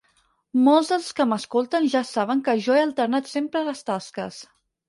[0.67, 4.43] Molts dels que m'escolten ja saben que jo he alternat sempre les tasques.